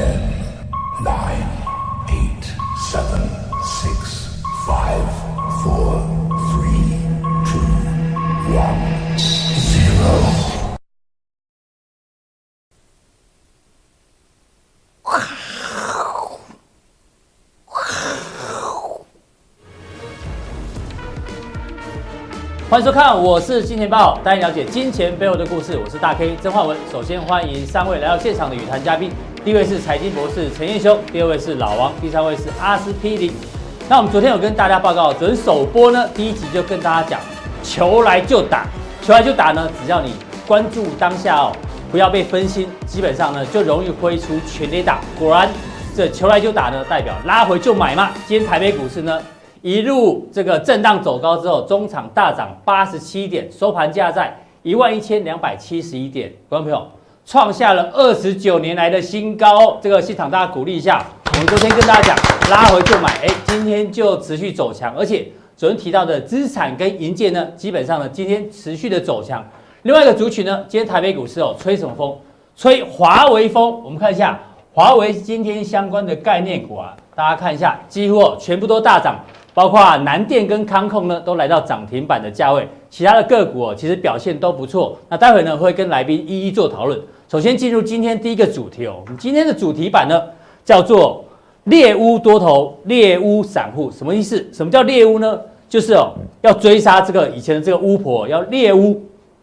[0.00, 0.16] Ten,
[1.04, 1.44] nine,
[2.08, 2.44] eight,
[2.90, 3.20] seven,
[3.82, 5.04] six, five,
[5.62, 6.00] four,
[6.48, 6.96] three,
[7.44, 7.60] two,
[8.56, 8.80] one,
[9.58, 10.08] zero.
[22.70, 25.76] 欢迎收看，我是金钱豹，带你了解金钱背后的故事。
[25.76, 26.78] 我是大 K 曾焕文。
[26.90, 29.10] 首先欢迎三位来到现场的与谈嘉宾，
[29.42, 33.32] 第一位是财经博士陈彦修，第二位是老王，第三位是阿司匹林。
[33.88, 37.20] 那我们昨天有跟大家报告，昨天首播呢，第一集就跟大家讲，
[37.62, 38.66] 球来就打，
[39.00, 40.12] 球来就打呢，只要你
[40.46, 41.56] 关注当下哦，
[41.90, 45.00] 不要被分心，基本上呢就容易挥出全垒打。
[45.18, 45.48] 果然，
[45.96, 48.10] 这球来就打呢，代表拉回就买嘛。
[48.26, 49.22] 今天台北股市呢，
[49.62, 56.30] 一路这个震荡走高之后，中场大涨八十七点，收盘价在一万一千两百七十一点。
[56.46, 56.86] 观众朋友，
[57.30, 59.78] 创下了二十九年来的新高。
[59.80, 61.00] 这个市场大家鼓励一下。
[61.32, 69.48] 我们昨天跟大家讲，拉回就买，哎，今天就持续走强，而且昨天提到的资产跟银建呢，基本上呢今天持续的走强。
[69.82, 72.18] 另外一个族群呢，今天台北股市哦，吹什么风？
[72.56, 73.80] 吹华为风。
[73.84, 74.36] 我们看一下
[74.74, 79.14] 华为今天相关的概念股啊，大家看一下，几乎哦全部都大涨。
[79.54, 82.68] 包括南电跟康控呢，都来到涨停板的价位。
[82.88, 84.98] 其他的个股哦，其实表现都不错。
[85.08, 87.00] 那待会呢，会跟来宾一一做讨论。
[87.30, 90.20] 首先进入今天第一个主题哦，我们今天的主题版呢，
[90.64, 91.24] 叫做
[91.62, 94.44] 猎巫多头，猎巫散户，什么意思？
[94.52, 95.40] 什么叫猎巫呢？
[95.68, 99.00] 就是哦，要追杀这个以前的这个巫婆，要猎巫。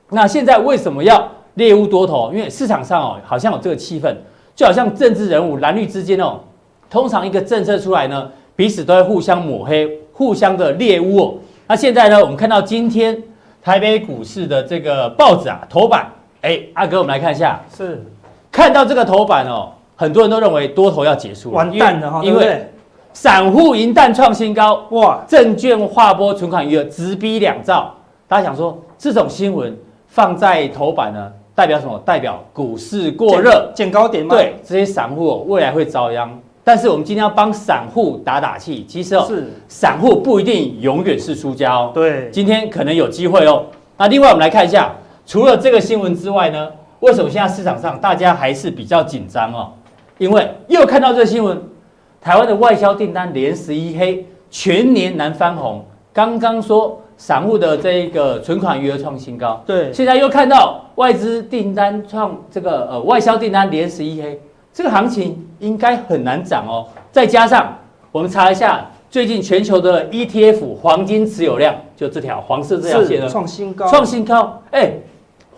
[0.10, 2.30] 那现在为什么要猎巫多头？
[2.34, 4.14] 因为市场上哦，好像有这个气氛，
[4.54, 6.42] 就好像政治人物蓝绿之间哦，
[6.90, 8.30] 通常一个政策出来呢。
[8.58, 11.36] 彼此都会互相抹黑，互相的猎巫哦。
[11.68, 13.18] 那现在呢，我们看到今天
[13.62, 16.12] 台北股市的这个报纸啊，头版，
[16.48, 18.02] 哎，阿哥，我们来看一下，是
[18.50, 22.66] 看到这个头版哦，很多人都认为多头要结束了，完蛋了哈，因为
[23.12, 27.94] 散户银弹创新高，哇，证券划拨存款余额直逼两兆。
[28.30, 32.02] 大家想说，这种新闻放在头版呢，代表什么？
[32.06, 34.34] 代表股市过热，见高点吗？
[34.34, 36.30] 对，这些散户哦，未来会遭殃。
[36.64, 41.92] 但是我们今天要帮散户打打气，其实哦，是散户不一定永远是输家哦。
[41.94, 43.66] 对，今天可能有机会哦。
[43.98, 44.94] 那另外我们来看一下，
[45.28, 46.70] 除了这个新闻之外呢，
[47.02, 49.74] 为什么现在市场上大家还是比较紧张哦？
[50.18, 51.62] 因为又看到这个新闻，
[52.22, 55.86] 台湾的外销订单连十一黑，全年难翻红。
[56.14, 64.40] 刚刚说散户的这一个存款余额创新高，对，现在又看到外资订单创这个呃外销订单连十一黑。
[64.72, 67.78] 这个行情应该很难涨哦，再加上
[68.14, 74.94] 我们查一下最近全球的 ETF 黄金持有量，就这条黄色这条线呢，创新高，创新高，哎，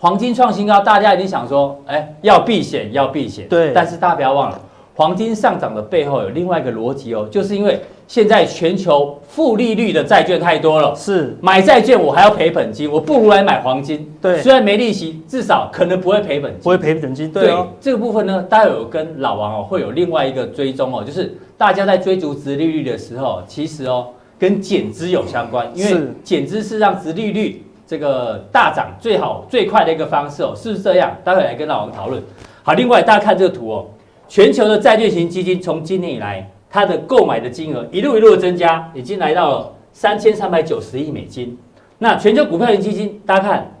[0.00, 4.58] 黄金创新高，大家一定想说，哎，要避险，要避险，对，但是大家不要忘了。
[4.94, 7.78] 黄金上涨的背后有另外一个逻辑哦，就是因为
[8.08, 14.10] 现在全球负利率的债券太多了，是买债券我还要赔本金，我不如来买黄金。
[14.22, 17.30] 对，虽然没利息，至少可能不会赔本金，不会赔本金。
[17.30, 31.10] 对，哦、对这个部分呢，大家有跟老王哦会有另外一个追踪哦，就是大家在追逐殖利率的时候，其实哦跟减资有相关，因为减资是让殖利率这个大涨最好最快的一个方式哦，是不是这样？
[31.24, 32.22] 待会来跟老王讨论。
[32.62, 33.86] 好，另外大家看这个图哦。
[34.28, 41.58] 全球的债券型基金从今年以来，它的购买的金额一路一路的增加，已经来到了三千三百九十亿美金。
[41.98, 43.74] 那全球股票型基金，大家看，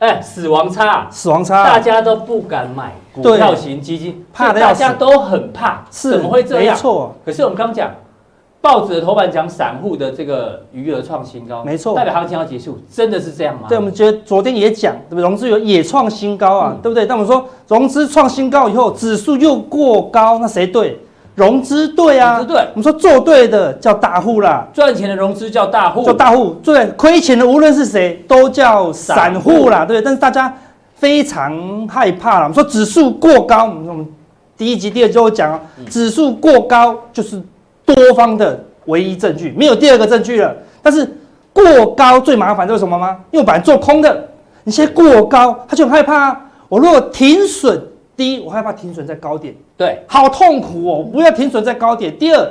[0.00, 6.76] 哎，死亡差，死亡差，大家都不敢买股票型基金，怕的大家都很怕，是怎么会这样？
[6.76, 7.14] 没错。
[7.24, 7.90] 可是我们刚讲。
[8.62, 13.62] 报纸的头版讲散户的这个余额创新高，没错，代表行情要结束，真的是这样吗？
[13.66, 15.22] 对，我们觉得昨天也讲，对不对？
[15.22, 17.06] 融资有也创新高啊，嗯、对不对？
[17.06, 20.98] 但我们说融资创新高以后，指数又过高，那谁对？
[21.36, 22.54] 融资对啊，对。
[22.74, 26.54] 我们说做对的叫大户啦，赚钱的融资叫大户，叫大户。
[26.62, 30.02] 对，亏钱的无论是谁都叫散户啦，对不对？
[30.02, 30.54] 但是大家
[30.96, 32.42] 非常害怕啦。
[32.42, 34.06] 我们说指数过高，我们我们
[34.58, 37.42] 第一集、第二集都讲啊，指数过高就是。
[37.94, 40.54] 多方的唯一证据，没有第二个证据了。
[40.82, 41.08] 但是
[41.52, 43.18] 过高最麻烦就是什么吗？
[43.30, 44.28] 因为我本来做空的，
[44.64, 46.40] 你现在过高，他就很害怕啊。
[46.68, 47.82] 我如果停损，
[48.16, 51.02] 第一，我害怕停损在高点，对，好痛苦哦。
[51.12, 52.16] 不要停损在高点。
[52.16, 52.50] 第二，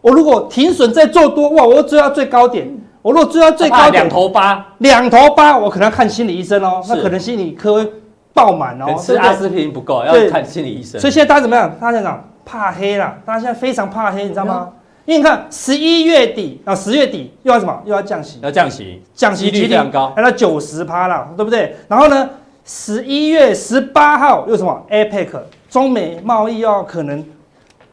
[0.00, 2.68] 我如果停损在做多，哇，我要追到最高点。
[3.02, 6.82] 我如果追到最高点，两头八，两头八，我可能要看心理医生哦。
[6.88, 7.92] 那可能心理科会
[8.34, 8.94] 爆满哦。
[8.98, 11.00] 吃阿司匹林不够，要看心理医生。
[11.00, 11.72] 所以现在大家怎么样？
[11.80, 14.68] 大家讲怕黑啦，大家现在非常怕黑，你知道吗？
[15.10, 17.82] 因为你看十一月底啊，十月底又要什么？
[17.84, 21.74] 又要降息，要降息，降息率非常高，来到九十趴了，对不对？
[21.88, 22.30] 然后呢，
[22.64, 25.26] 十一月十八号又什么？APEC
[25.68, 27.24] 中美贸易要可能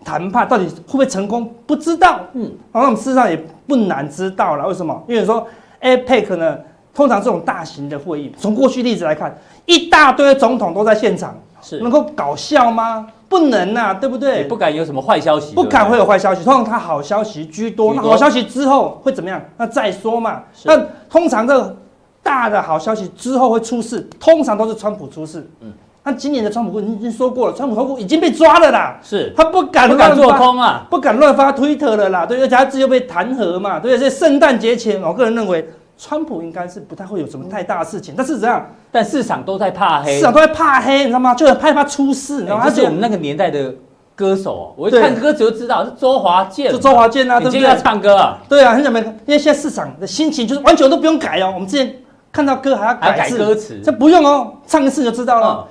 [0.06, 2.20] 谈判到底会不会成功，不知道。
[2.34, 3.36] 嗯，然后我们事实上也
[3.66, 4.68] 不难知道了。
[4.68, 5.04] 为什么？
[5.08, 5.48] 因为说
[5.82, 6.60] APEC 呢，
[6.94, 9.36] 通常这种大型的会议，从过去例子来看，
[9.66, 13.08] 一大堆总统都在现场，是能够搞笑吗？
[13.30, 14.44] 不能呐、啊，对不对？
[14.46, 16.44] 不敢有什么坏消息，不敢会有坏消息。
[16.44, 19.42] 通常他好消息居多，那好消息之后会怎么样？
[19.58, 20.44] 那再说嘛。
[20.64, 20.78] 那
[21.10, 21.76] 通常这个
[22.24, 25.50] 大的好消息之后会出事，通常都是川普出事。
[25.62, 25.72] 嗯，
[26.04, 28.98] 那今年的川普你已经说过了，川普头部已经被抓了啦。
[29.04, 32.26] 是，他不敢不敢做空啊，不敢乱发推特了啦。
[32.26, 33.80] 对，而且他自己又被弹劾嘛。
[33.80, 35.68] 对，所以圣诞节前，我个人认为。
[35.98, 38.66] 川普应该是不太会有什么太大的事情，但是怎样？
[38.92, 41.34] 但市场都在怕黑，市场都在怕黑，你知道吗？
[41.34, 42.64] 就很害怕出事，你知道吗？
[42.64, 43.74] 他是我们那个年代的
[44.16, 47.62] 歌手，我一看歌词就知道是周华健，是周华健啊，对不对？
[47.62, 48.38] 要唱歌啊？
[48.48, 51.52] 对啊，很久没，因为现在市场的心情就是完全都不用改哦。
[51.54, 51.96] 我们之前
[52.32, 55.68] 看到歌还要改改歌词，这不用哦，唱一次就知道了。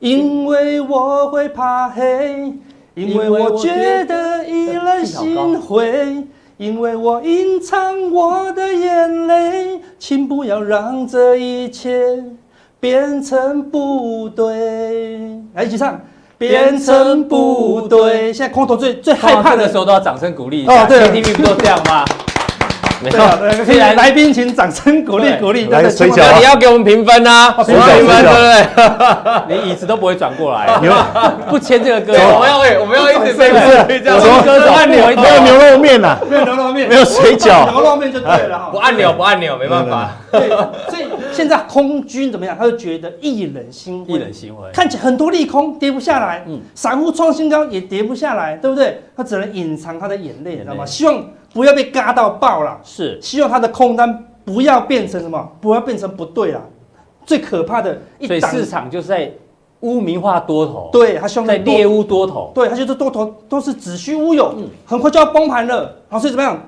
[0.00, 2.52] 因为我会怕黑，
[2.94, 6.26] 因为我觉得以人心灰。
[6.56, 12.22] 因为我隐藏我的眼泪，请不要让这一切
[12.78, 15.40] 变成不对。
[15.54, 16.00] 来一起唱，
[16.38, 18.32] 变成不对。
[18.32, 20.84] 现在空头最最害怕的时候都要掌声鼓励一下。
[20.84, 22.04] 哦，对，KTV 不都这样吗？
[23.04, 23.20] 没错，
[23.66, 25.66] 现在 来宾请掌声鼓励鼓励。
[25.66, 27.50] 来水饺，你要给我们评分啊！
[27.64, 29.46] 评分，对不对？
[29.56, 30.66] 连椅子都不会转过来，
[31.50, 33.50] 不签这个歌，我们要我们要一直背
[34.00, 34.18] 这样。
[34.42, 38.68] 歌手按钮，没有牛肉面呐，没有牛肉面，没有水饺，牛肉面就对了哈。
[38.72, 40.10] 不按钮不按钮，没办法。
[40.32, 40.48] 对，
[40.88, 42.56] 所以现在空军怎么样？
[42.58, 49.02] 他就觉得一人心一人心灰，看起来很多利空跌不下来，嗯，散户创新高也跌不下来，对不对？
[49.16, 50.86] 他只能隐藏他的眼泪，你知道吗？
[50.86, 51.22] 希望。
[51.54, 56.60] 不要被嘎到爆了，是希望他的空单不要变成什么，不要变成不对了。
[57.24, 59.32] 最可怕的一档，所以市场就是在
[59.80, 65.82] 污名化多头，对他希望在猎污多头，对他就是多头都是子虚乌有，嗯、很快就要崩盘了。
[66.10, 66.58] 然后所以怎么样？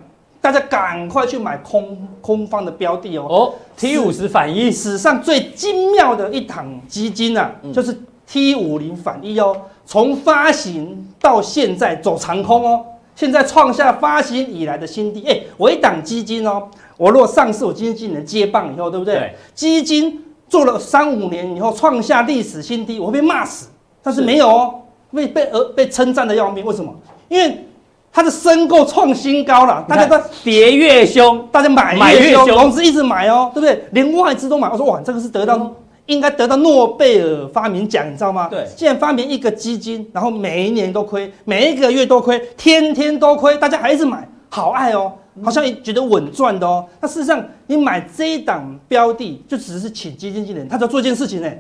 [0.41, 3.27] 大家赶快去买空空方的标的哦。
[3.29, 12.85] 哦，T 五十反一，史上最精妙的一档基金啊，嗯、就是 T 五零反一哦，从发行到现在走长空哦。
[13.17, 16.69] 现在创下发行以来的新低，哎，我一档基金哦，
[16.99, 19.15] 我如果上市，我基金经理人接棒以后，对不对？
[19.15, 19.35] 对。
[19.55, 23.69] 基金做了三五年以后创下历史新低，我会被骂死，
[24.03, 24.75] 但是没有哦，
[25.13, 26.63] 被被呃被称赞的要命。
[26.65, 26.95] 为什么？
[27.29, 27.65] 因为
[28.13, 33.83] 它的申购创新高了，大家都跌越凶，大家买越凶，融资一直买哦，对不对？
[33.93, 34.69] 连外资都买。
[34.69, 35.73] 我说哇，这个是得到。
[36.06, 38.49] 应该得到诺贝尔发明奖，你知道吗？
[38.49, 45.12] 对，现在发明一个基金，然后每一年都亏，每一个月都亏，天天都亏，大家还是买，好爱哦，
[45.43, 46.87] 好像也觉得稳赚的哦。
[47.00, 51.50] 那事实上，你买这一档标的，就只是请基金经理人，他只要做一件事情呢，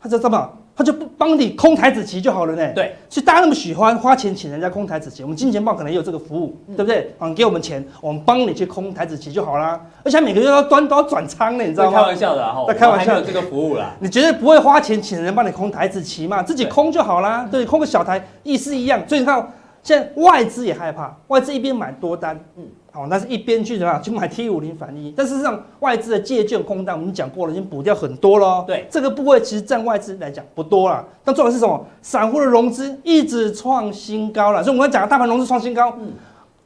[0.00, 0.50] 他知道吗？
[0.76, 2.72] 他就不帮你空台子棋就好了呢。
[2.74, 7.14] 对，所以大家那么喜欢花钱请人家空台子棋，我们金钱豹可能也有这个服务，嗯、对不对？
[7.18, 9.80] 嗯，给我们钱，我们帮你去空台子棋就好啦。
[10.04, 11.98] 而且每个月要端都要转仓呢，你知道吗？
[11.98, 13.94] 开玩笑的哈，在开玩笑，还没有这个服务啦。
[14.00, 16.42] 你绝对不会花钱请人帮你空台子棋嘛？
[16.42, 17.48] 自己空就好啦。
[17.50, 19.00] 对，对，空个小台意思一样。
[19.08, 19.52] 所以你看，
[19.82, 22.64] 现在外资也害怕，外资一边买多单，嗯。
[22.96, 28.64] 哦，那是一边去怎么样去买 T 五零反一，但事实上外资的借券空单我们讲过了，已经补掉很多了。
[28.66, 31.04] 对，这个部位其实占外资来讲不多了。
[31.22, 31.86] 但重点是什么？
[32.00, 36.12] 散户的融资一直创新高了，所以我们讲的大盘融资创新高，嗯，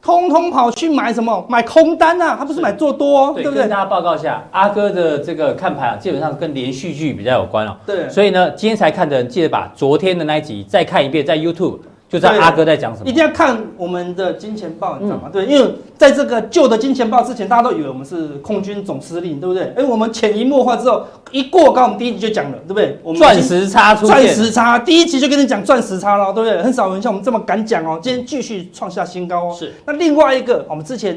[0.00, 1.44] 通通跑去买什么？
[1.48, 3.62] 买空单啊，他不是买做多，哦，对，对不对？
[3.62, 7.76] 跟大家报告一下，阿哥的这个看盘啊，基本上跟连续剧比较有关哦。
[7.84, 11.78] 对，所以呢，今天才看的人记得把昨天的那一集再看一遍，在 YouTube。
[12.10, 15.22] 就知道阿哥在讲什么，一定要看我们的金钱豹，你知道吗？
[15.26, 19.72] 嗯、对，因为在这个旧的金钱豹之前，大家都以为我们是空军总司令，对不对？
[19.76, 22.98] 哎，我们潜移默化之后，一过高，我们第一集就讲了，对不对？
[23.04, 26.60] 我们钻石差钻石差，第一集就跟你讲钻石差了，对不对？
[26.60, 28.00] 很少有人像我们这么敢讲哦。
[28.02, 29.56] 今天继续创下新高哦。
[29.56, 29.72] 是。
[29.86, 31.16] 那另外一个，我们之前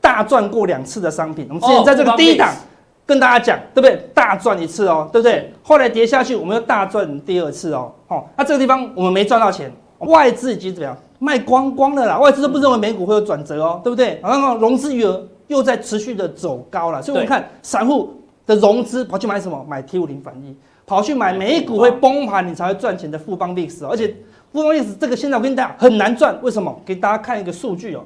[0.00, 2.52] 大赚过两次的商品，我们之前在这个第一档
[3.06, 4.04] 跟大家讲，对不对？
[4.12, 5.52] 大赚一次哦，对不对？
[5.62, 7.92] 后来跌下去，我们又大赚第二次哦。
[8.08, 9.72] 哦，那这个地方我们没赚到钱。
[10.06, 12.18] 外资已经怎么样卖光光了啦？
[12.18, 14.20] 外资都不认为美股会有转折哦，对不对？
[14.22, 18.14] 然后融资余额又在持续的走高了，所以我们看散户
[18.46, 19.64] 的融资跑去买什么？
[19.68, 20.54] 买 T 五零反一，
[20.86, 24.14] 跑去买美股会崩盘你才会赚钱的富邦 VIX，而且
[24.52, 26.74] 富邦 VIX 这个现在我跟你讲很难赚，为什么？
[26.84, 28.04] 给大家看一个数据哦。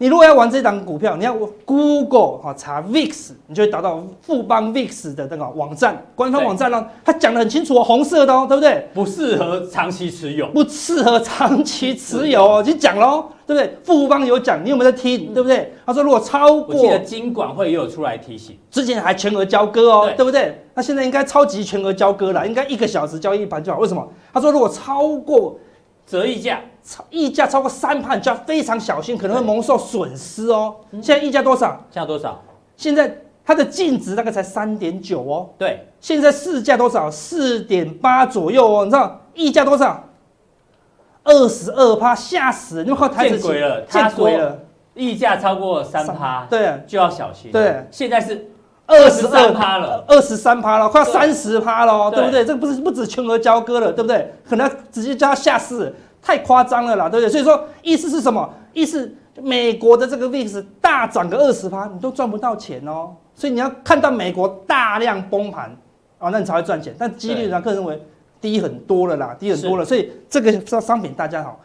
[0.00, 8.88] 你如果要玩这档股票，你要 Google 哈查 VIX，你就会找到富邦 VIX 的那个网站，官方网站呢，它讲的很清楚哦，红色的哦，对不对？
[8.94, 13.76] 不适合长期持有，不适合长期持有哦，已经讲喽，对不对？
[13.82, 15.34] 富邦有讲，你有没有在听？
[15.34, 15.72] 对不对？
[15.84, 20.64] 他说如果超过，我记得金管会也有出来提醒，之前还全额交割哦，对不对？
[20.74, 23.80] 那现在应该超级全额交割了，应该一个小时交易一盘就好。
[23.80, 24.08] 为什么？
[24.32, 25.58] 他说如果超过。
[26.10, 26.58] 折溢价，
[26.88, 30.74] 超溢价超过三趴，你就要非常小心，可能会蒙受损失哦。
[30.92, 31.84] 现在溢价多少？
[31.90, 32.42] 现在多少？
[32.78, 33.14] 现在
[33.44, 35.50] 它的净值大概才三点九哦。
[35.58, 37.10] 对，现在市价多少？
[37.10, 38.86] 四点八左右哦。
[38.86, 40.02] 你知道溢价多少？
[41.24, 42.86] 二十二趴，吓死人！
[42.86, 44.58] 你们靠台子见鬼了，见鬼了！
[44.94, 47.52] 溢价超过三趴，对，就要小心。
[47.52, 48.50] 对，现在是。
[48.90, 52.42] 二十二趴了，二十三趴了，快要三十趴了，对不对？
[52.42, 54.32] 对这个不是不止全额交割了，对不对？
[54.48, 57.30] 可能直接叫他下市，太夸张了啦，对不对？
[57.30, 58.48] 所以说意思是什么？
[58.72, 63.14] 意思美国的这个 VIX 大涨个二十趴，你都赚不到钱哦。
[63.34, 65.74] 所以你要看到美国大量崩盘
[66.18, 66.94] 哦，那你才会赚钱。
[66.98, 68.02] 但几率上，个人认为
[68.40, 69.84] 低很多了啦，低很多了。
[69.84, 71.60] 所以这个商品大家好，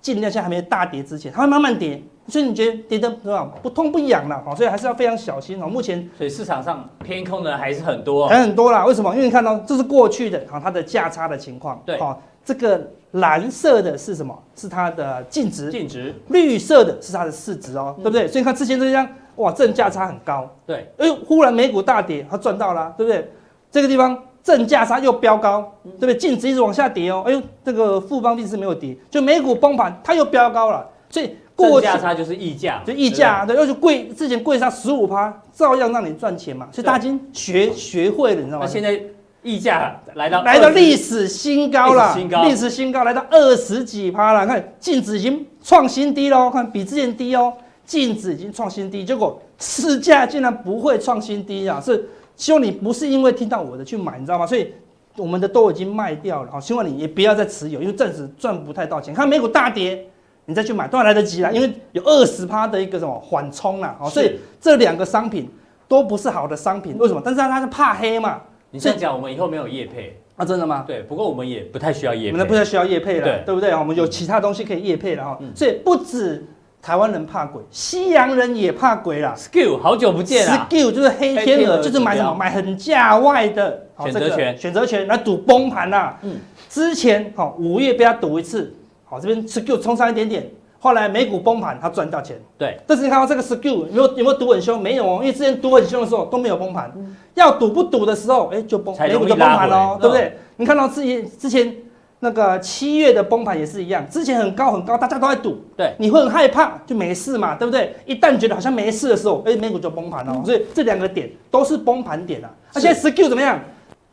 [0.00, 2.02] 尽量在还没大跌之前，它会慢慢跌。
[2.28, 3.50] 所以你觉得跌得是吧？
[3.60, 5.66] 不痛不痒了，所以还是要非常小心哦。
[5.66, 8.86] 目前，所以市场上偏空的人还是很多，还很多啦。
[8.86, 9.12] 为什么？
[9.14, 11.82] 因为你看到这是过去的它的价差的情况。
[11.84, 14.36] 对，好，这个蓝色的是什么？
[14.56, 15.70] 是它的净值。
[15.70, 16.12] 净值。
[16.28, 18.26] 绿色的是它的市值哦，对不对？
[18.26, 20.50] 所以你看之前这张，哇，正价差很高。
[20.66, 20.90] 对。
[20.98, 23.30] 哎呦，忽然美股大跌，它赚到了，对不对？
[23.70, 26.16] 这个地方正价差又飙高，对不对？
[26.16, 27.22] 净值一直往下跌哦。
[27.24, 31.36] 哎呦，这个富邦币是没有跌，就美股崩盘，它又飙高了，所以。
[31.56, 36.66] 过价差就是溢价，就溢价，对，又是贵，之前贵上十五趴，照样让你赚钱嘛。
[36.72, 38.64] 所以大家已经学学会了，你知道吗？
[38.64, 38.98] 那现在
[39.42, 44.46] 溢价来到来到历史新高了，历史新高来到二十几趴了。
[44.46, 47.52] 看净值已经创新低喽，看比之前低哦，
[47.84, 51.80] 净值已经创新低，结果市价竟然不会创新低啊！
[51.80, 54.46] 是希望你不是因为听到我的去买，你知道吗？
[54.46, 54.72] 所以
[55.16, 59.14] 我们的都已经卖掉了，好，希望你也不要再持有，因为暂时赚不太到钱。
[59.14, 60.06] 看美股大跌。
[60.46, 65.48] 你再去买都还来得及啦，因为有二十趴的一个什么缓冲啦，所以这两个商品
[65.86, 66.98] 都不是好的商品。
[66.98, 67.22] 为什么？
[67.24, 68.40] 但是它是怕黑嘛。
[68.70, 70.44] 你这样讲，我们以后没有业配啊？
[70.44, 70.84] 真的吗？
[70.86, 73.74] 对，不过我们也不太需要业配，我们不太需要业配了，对，对不对？
[73.74, 75.38] 我们有其他东西可以业配了哈。
[75.54, 76.46] 所以不止
[76.80, 79.34] 台湾人怕鬼，西洋人也怕鬼啦。
[79.36, 86.18] Skill 好久不见了 Skill 就是黑天鹅，就是买什么买很价外的选择权，选择权来赌崩盘啦。
[86.22, 86.36] 嗯，
[86.68, 88.74] 之前好五月被他赌一次。
[89.04, 90.48] 好，这边 Skill 冲上一点点，
[90.82, 92.40] 后来美股崩盘，他赚到钱。
[92.56, 94.80] 对，但是你看到这个 Skew 有没有有没有赌很凶？
[94.80, 100.38] 没有哦，因为之前赌很凶的时候都没有崩盘，嗯、要赌不赌的时候，哎，就崩，美股就崩盘喽，对不对？
[100.56, 101.76] 你看到之前之前
[102.20, 107.94] 那个七月的崩盘也是一样，之前很高很高，大家都在赌，对，你会很害怕，就没事嘛，对不对？
[108.06, 112.50] 一旦觉得好像没事的时候，哎，美股就崩盘了，嗯、所以这两个点都是崩盘点啊。
[112.72, 113.60] 而且 Skew 怎么样？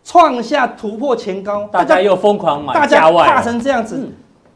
[0.04, 3.96] 创下突破前高，大家又疯狂买，大家怕成这样子。
[3.98, 4.12] 嗯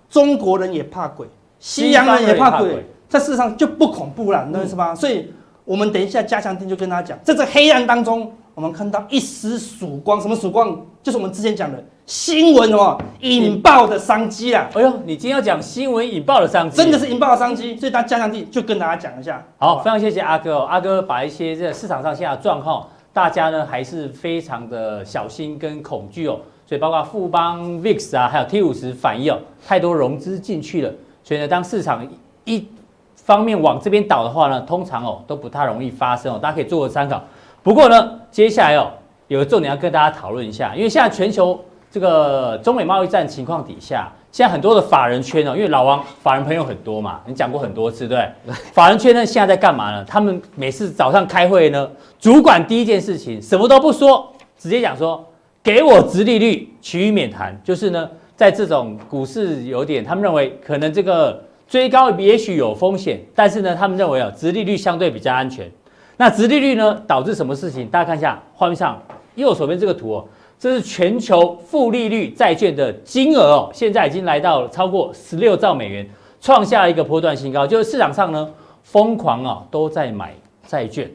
[0.09, 1.25] 中国人也怕鬼，
[1.61, 4.95] 西洋人也怕鬼，在世上就不恐怖了，你懂是吧？
[4.95, 5.31] 所以，
[5.63, 10.19] 我们等一下加强錠就跟大家讲，在这黑暗当中，我们看到一丝曙光。
[10.19, 10.75] 什么曙光？
[11.03, 14.67] 就是我们之前讲的新闻哦，引爆的商机啊！
[14.73, 17.77] 哎呦，你今天要讲新闻引爆的商机，真的是引爆的商机。
[17.77, 19.45] 所以，大家加强錠就跟大家讲一下。
[19.59, 26.39] 好，非常谢谢阿哥哦，阿哥把一些这市场上现在的状况，大家呢还是非常的小心跟恐惧哦。
[26.65, 29.37] 所以包括富邦 VIX 啊，还有 T 五十反应哦，
[29.67, 30.91] 太多融资进去了。
[31.31, 32.05] 所以呢，当市场
[32.43, 32.67] 一
[33.15, 37.23] 方面往这边倒的话呢，通常哦都不太容易发生哦，大家可以做个参考。
[37.63, 38.91] 不过呢，接下来哦
[39.29, 41.57] 有个重点要跟大家讨论一下，因为现在全球
[41.89, 48.53] 这个中美贸易战情况底下，现在很多的法人圈哦，因为老王法人朋友很多嘛，你讲过很多次对，对？
[48.73, 50.03] 法人圈呢现在在干嘛呢？
[50.03, 55.25] 他们每次早上开会呢，主管第一件事情什么都不说，直接讲说。
[55.63, 57.55] 给我直利率，其余免谈。
[57.63, 58.09] 就是呢，
[58.41, 65.69] 在这种股市有点，他们认为可能这个追高也许有风险，但是呢，他们认为啊，殖利率相对比较安全。
[66.17, 67.86] 那殖利率呢，导致什么事情？
[67.86, 69.00] 大家看一下画面上
[69.36, 76.10] 右手边这个图哦，这是全球负利率债券的金额哦，现在已经来到了超过十六兆美元，
[76.41, 77.67] 创下一个波段新高。
[77.67, 78.50] 就是市场上呢，
[78.81, 80.33] 疯狂啊都在买
[80.65, 81.07] 债券。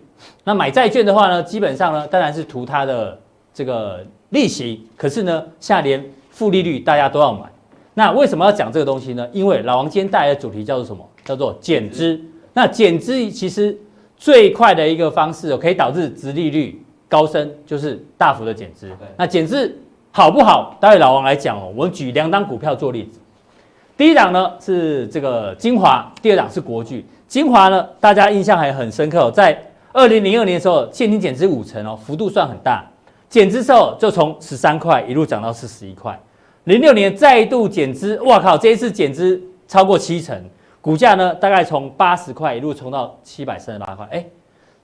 [0.44, 3.18] 那买债券的话呢，基本上呢，当然是图它的
[3.52, 4.06] 这个。
[4.30, 6.04] 利息，可是呢，现在连
[6.36, 7.46] 负利率大家都要买，
[7.94, 9.26] 那为什么要讲这个东西呢？
[9.32, 11.02] 因为老王今天带来的主题叫做什么？
[11.24, 12.20] 叫做减资。
[12.52, 13.74] 那减资其实
[14.18, 16.78] 最快的一个方式可以导致殖利率
[17.08, 18.90] 高升，就是大幅的减资。
[19.16, 19.74] 那减资
[20.10, 20.76] 好不好？
[20.78, 21.72] 待会老王来讲哦。
[21.74, 23.18] 我们举两档股票做例子，
[23.96, 27.02] 第一档呢是这个精华，第二档是国巨。
[27.26, 29.58] 精华呢，大家印象还很深刻，在
[29.94, 32.84] 二零零二年的时候，现金减资五成哦，幅度算很大。
[33.28, 36.18] 减资之后就从十三块一路涨到四十一块，
[36.66, 38.58] 零六年再度减资，哇靠！
[38.58, 40.36] 这一次减资超过七成，
[40.80, 44.04] 股价呢大概从八十块一路冲到七百三十八块。
[44.10, 44.26] 哎，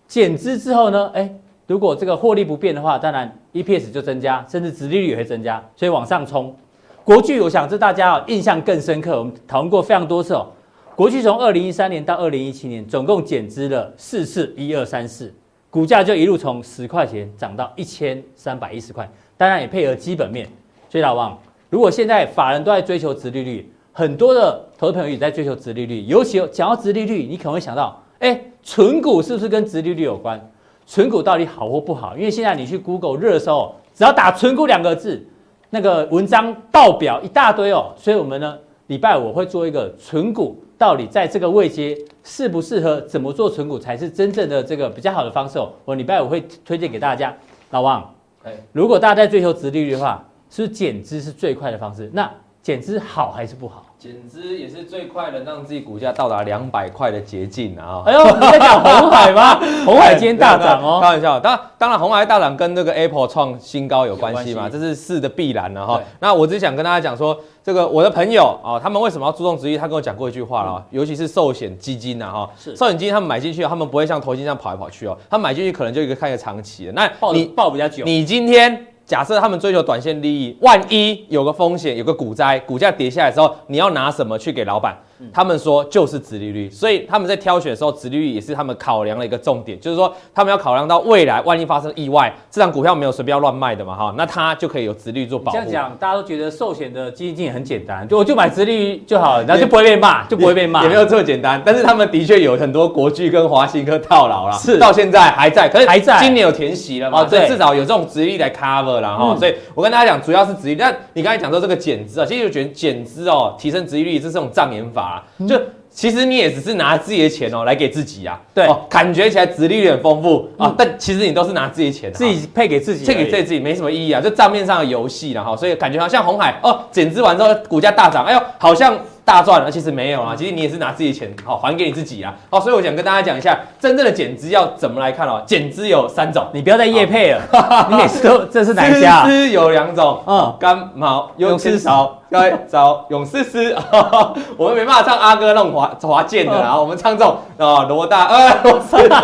[0.07, 1.29] 减资之后呢，哎，
[1.67, 6.55] 如果这个获利不变的话，当然 EPS 就增加，甚至殖利率也会增加，所以往上冲。
[7.03, 10.47] 国巨，我想这大家印象更深刻，我们讨论过非常多次哦。
[10.95, 15.35] 国巨从二零一三年到二零一七年，总共减资了四次，一二三四，
[15.69, 20.47] 股价就一路从十块钱涨到一千三百一十块，当然也配合基本面。
[20.89, 21.37] 所以老王，
[21.73, 30.39] 如果现在法人都在追求殖利率，很多的投资朋友也在追求殖利率，尤其讲到殖利率，你可能会想到，哎，存股是不是跟殖利率有关？
[30.85, 32.15] 存股到底好或不好？
[32.15, 35.27] 因为现在你去 Google 热搜，只要打“存股”两个字。
[35.71, 45.71] 那个文章爆表一大堆哦，所以我们呢礼拜五会做一个存股，到底在这个位阶适不适合，怎么做存股才是真正的这个比较好的方式哦。
[45.87, 47.35] 我礼拜五会推荐给大家。
[47.71, 48.15] 老王，
[48.45, 50.23] 哎，如果大家在追求殖利率的话，
[50.55, 52.11] 是不是减资是最快的方式？
[52.13, 52.31] 那
[52.63, 53.87] 减资好还是不好？
[53.99, 58.03] 减资也是最快的，让自己股价到达两百块的捷径啊！
[58.05, 59.59] 哎呦，你在讲红海吗？
[59.87, 61.41] 红海今天大涨哦，开玩笑。
[61.41, 66.01] 当当然，红海大涨跟这个 Apple 创新高有关系嘛，这是事的必然了哈。
[66.21, 69.79] 那我只想跟大家讲说，这个我的朋友啊，他们为什么要注重职业？
[69.79, 76.93] 他跟我讲过一句话了，尤其是寿险基金呐哈，寿险基金他们买进去，他们不会像投金这样跑来跑去哦，他们买进去可能就一个看一个长期的。
[76.93, 78.87] 那你抱比较久，你今天。
[79.05, 84.97] 假设他们追求短线利益，万一有个风险，有个股灾，股价跌下来之后，你要拿什么去给老板？
[85.33, 95.59] 他们说就是殖利率，所以他们在挑选的时候，殖利率也是他们考量的一个重点，就是说他们要考量到未来，万一发生意外，这张股票没有随便要乱卖的嘛，哈，那它就可以有殖利率做保护。
[95.59, 101.61] 这样讲，大家都觉得寿险的基金经理很简单，就我就买殖利率就好了，然后就不会被骂，就不会被骂，也没有这么简单。
[101.65, 109.37] 但是他们的确有很多国巨跟华兴科套牢了，是到现在还在，可是还在，今年有填息了嘛，所以至少有这种殖利率来 cover 了哈。
[109.37, 110.77] 所以我跟大家讲，主要是殖利率。
[110.77, 115.12] 但你刚才讲到这个减资啊，其实我觉得减资哦，提升殖利率这是这种障眼法，
[115.49, 115.61] 就。
[115.95, 118.65] 其实你也只是拿自己的钱哦来给自己啊，对。
[118.65, 120.49] 哦，感觉起来殖利率很丰富。
[120.57, 139.27] 啊，但其实你都是拿自己的钱，自己配给自己，配给自己没什么意义啊，就账面上的游戏了哈，所以感觉好像红海哦减资完之后股价大涨，哎呦好像大赚了，其实没有啊，其实你也是拿自己的钱好还给你自己啊，好，所以我想跟大家讲一下真正的减资要怎么来看哦，减资有三种，你不要再夜配了，你每次都这是哪一家？
[139.29, 142.19] 减资有两种，嗯，干毛用吃少。
[142.33, 143.77] 该找勇士师，
[144.57, 149.21] 我们没办法唱阿哥那种华华健的，然后我们唱这种啊罗大呃罗斯宝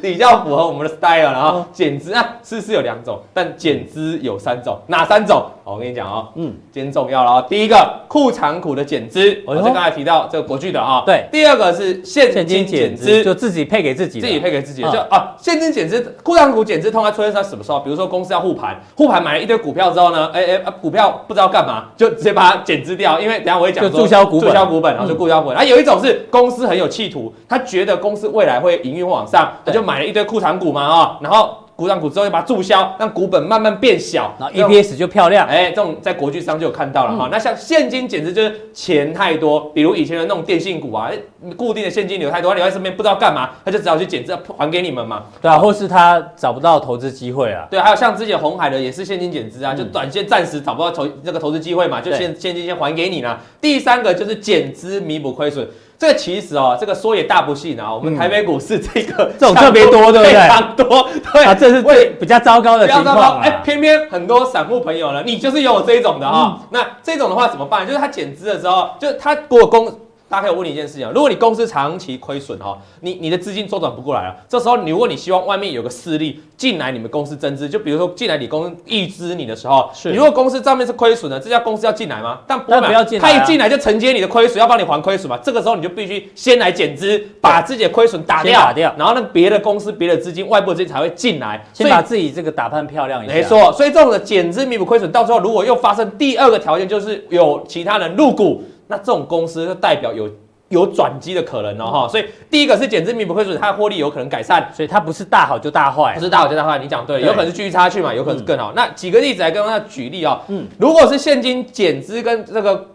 [0.00, 5.44] 比较符合我们的 style，然后减资啊，是是有两种，但减资有三种，哪三种？
[5.64, 7.76] 我跟你讲哦，嗯，今天重要了，第一个
[8.08, 17.80] 裤长股的减资，我就刚才提到这个国剧的啊，对，第二个是现金减资，就自己配给自己，自己配给自己，就啊现金减资，裤长股减资通常出现在什么时候？
[17.80, 25.56] 比如说公司要护盘，护盘买了一堆股票之后呢，哎哎股票不知道干嘛，就直接把它减资掉，因为等下我会讲说，注销股本，注销股本，然后就注销股本。
[25.56, 31.56] 啊，有一种是公司很有企图，他觉得公司未来会营运往上，他就买了一堆库藏股嘛，啊，然后。
[31.78, 35.46] 股涨股之后又把它注销，让股本慢慢变小，然后 EPS 就漂亮。
[35.46, 37.28] 哎，这种在国巨上就有看到了哈。
[37.30, 41.08] 那像现金简直就是钱太多，比如以前的那种电信股啊，
[41.56, 45.22] 固定的现金流太多，留在身边不知道干嘛，他就只好去减资还给你们嘛。
[45.40, 47.64] 对啊，或是他找不到投资机会啊。
[47.70, 53.38] 对，还有像之前红海的也是现金减资啊，就短线暂时找不到投这个投资机会嘛，就现现金先还给你了。
[53.60, 55.64] 第三个就是减资弥补亏损。
[55.98, 60.32] 这个其实哦，这个说也大不幸啊，我们台北股市这个 这种特别多，对不对？
[60.32, 63.40] 非常多，对啊，这是最比较糟糕的情况。
[63.40, 66.60] 哎，偏偏很多散户朋友呢，你就是有这种的哈。
[66.70, 67.84] 那这种的话怎么办？
[67.84, 69.92] 就是他减资的时候，就是他给我公。
[70.28, 82.40] 大家可以问你一件事情，如果你公司长期亏损哈，你你的资金周转不过来了，这时候你如果你希望外面有个势力进来你们公司增资，就比如说进来你公司预支你的时候，是你如果公司账面是亏损的，这家公司要进来吗？
[82.46, 82.78] 但不会，
[83.18, 85.38] 他一进来就承接你的亏损，要帮你还亏损嘛。
[85.42, 93.32] 这个时候你就必须先来减资，把自己的亏损打掉，打掉，然后让别的公司、别的资金、外部资金才会进来，先把自己这个打扮漂亮一下。
[93.32, 100.28] 没错，所以这种的减资弥补亏损，到时候如果又发生第二个条件，就是有其他人入股，那这种公司就代表有。
[100.70, 108.74] 有转机的可能哦，哈，所以第一个是减资弥补亏损，它的获利有可能改善，所以它不是大好就大坏，不是大好就大坏，你讲对，有可能是继续差去嘛，有可能是更好。
[108.76, 112.86] 那几个例子来跟大家举例啊，嗯，如果是现金减资跟这个。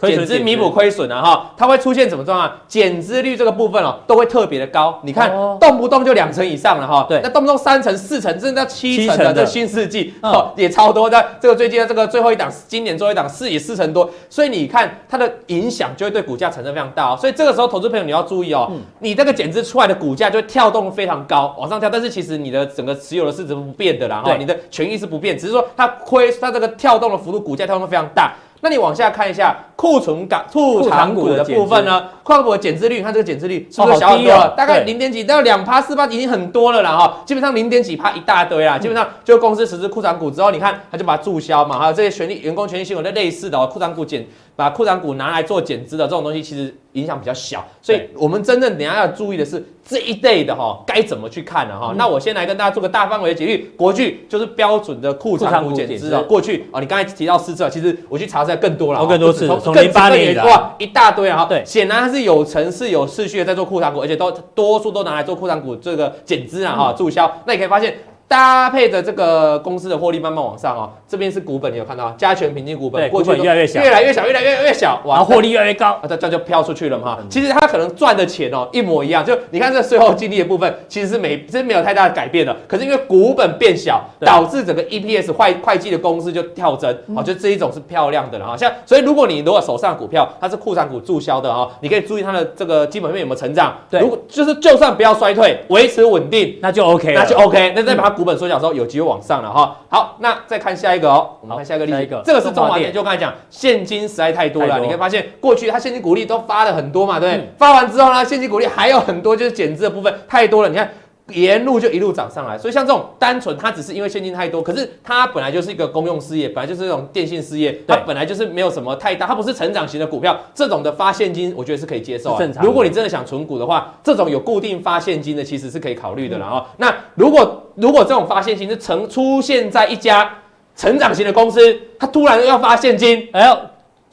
[0.00, 2.52] 减资弥补亏损啊，哈，它会出现什么状况？
[2.66, 4.98] 减资率这个部分哦，都会特别的高。
[5.04, 7.06] 你看，动不动就两成以上了哈。
[7.08, 11.08] 对，那动不动三成、四成，甚至到七成的这新世纪哦，也超多。
[11.08, 14.10] 在这个最近的这个最后一档，今年最后一档四也四成多。
[14.28, 17.16] 所以你看它的影响就会对股价产生非常大哦。
[17.18, 21.88] 所以这个时候，投资朋友你要注意哦，你这个减资出来的股价就会跳动非常高，往上跳。
[21.88, 28.34] 但是其实你的整个持有的市值不变的啦，哈，你的权益是不变，只是说它亏，它这个跳动的幅度，股价跳动非常大。
[28.60, 32.04] 那你往下看一下库存港库藏股的部分呢？
[32.22, 34.54] 库藏股的减资率，你看这个减资率是不是小很多了？
[34.56, 37.18] 大概零点几到两趴四趴已经很多了啦哈。
[37.24, 38.78] 基本上零点几趴一大堆啦。
[38.78, 44.26] 基本上就公司实施库存股之后，你看他就把它注销嘛，还有这些权利员工权益新闻的类似的哦库存股减。
[44.56, 51.92] 把库藏股拿来做减资的这种东西，其实影响比较小，所以我们真正等下要注意的是这一类的哈，该怎么去看呢哈？
[51.98, 56.22] 那我先来跟大家做个大范围的解律，国巨就是标准的库藏股减资啊。
[56.22, 61.44] 过去啊，你刚才提到四次，其实我去查出来更多了，更多次，从零八年哇一大堆啊。
[61.44, 67.30] 对，显然它是有城市有秩序的在做库藏股，而且都多数都拿来做库藏股这个减资啊哈注销。
[67.44, 67.94] 那你可以发现。
[68.28, 77.18] 搭配着这个公司的获利慢慢往上哦，这边是股本，你有看到加权平均股本，过去越来越小，越来越小，越来越越小，哇，然后获利越来越高，这这就飘出去了嘛。
[77.30, 82.54] 其实它可能赚的钱哦一模一样，就你看这税后净利的部分，其实是没，其实没有太大的改变的。
[82.66, 88.56] 可是因为股本变小，导致整个 EPS 会会计的公司就跳增，哦，就这一种是漂亮的了哈。
[88.56, 93.76] 像所以如果你如果手上股票它是库藏股注销的哈，你可以注意它的这个基本面有没有成长。
[93.88, 97.72] 对，如果就是就算不要衰退，维持稳定，那就 OK，那就 OK。
[97.76, 98.86] 那再把它股本缩小之后有。
[98.86, 107.50] 机会往上了哈，好，那再看下一个哦，我们看下一个例子，这个是中华电，就刚才讲现金实在太多了，你可以发现过去它现金股利都发了很多嘛，对不对？
[107.58, 110.88] 发完之后呢，现金股利还有很多，就是减资的部分太多了，你看
[111.28, 122.64] 沿路就一路涨上来，所以像这种单纯它只是因为现金太多，可是它本来就是一个公用事业，本来就是这种电信事业，它本来就是没有什么太大，它不是成长型的股票，这种的发现金我觉得是可以接受，正常。
[122.64, 126.66] 如果你真的想存股的话，这种有固定发现金的其实是可以考虑的了哈。
[126.76, 130.32] 那如果如果这种发现金是成出现在一家
[130.76, 133.58] 成长型的公司，它突然要发现金，哎呦，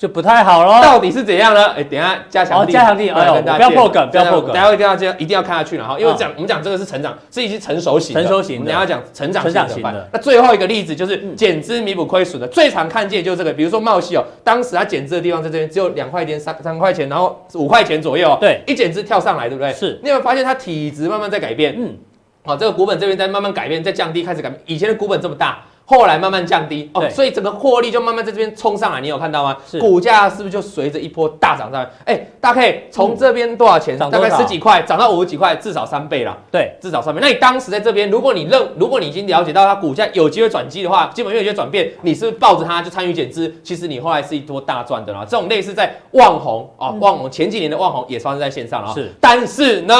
[0.03, 0.83] 就不太好喽。
[0.83, 1.67] 到底是怎样呢？
[1.77, 5.97] 哎，等下加强力，加强力，哎呦，不要破梗，不要破梗，大家会跟大家一定要看下去了哈。
[5.97, 8.65] 因为讲我们讲这个是成长，是已经成熟型，成熟型。
[8.65, 10.09] 等下讲成长型的。
[10.11, 19.71] 那最后一个例子就是减资弥补亏损的，最常看见就是这个，比如说茂矽哦，当时它减资的地方在这边只有两块钱、三三块钱，然后五块钱左右，对，一减资跳上来，对不对？
[19.71, 19.97] 是。
[20.03, 21.73] 你有没有发现它体质慢慢在改变？
[21.77, 21.95] 嗯。
[22.45, 24.61] 好，这个股本这边在慢慢改变，在降低，开始改变。
[24.65, 29.01] 以前的股本这么大，后来慢慢降低，哦，所以整个获利就慢慢在这边冲上来。
[29.01, 29.57] 你有看到吗？
[29.69, 31.89] 是，股价是不是就随着一波大涨上来？
[32.05, 33.97] 哎，大家可以从这边多少钱？
[33.97, 36.37] 大概十几块，涨到五十几块，至少三倍了。
[36.49, 37.19] 对，至少三倍。
[37.21, 43.53] 那你当时在这边，如果你认，如果你已经了解到它股价有机会转机的话，基本面有机会转变，你是不是抱着它就参与减资？
[43.61, 45.25] 其实你后来是一波大赚的啦。
[45.27, 48.93] 这种类似在旺红啊，旺宏前几年的旺红也发生在线上了。
[48.93, 49.95] 是，但是呢？